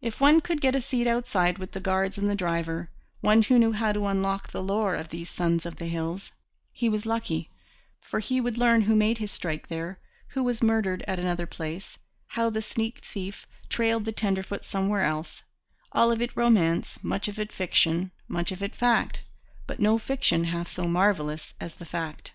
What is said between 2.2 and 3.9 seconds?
the driver one who knew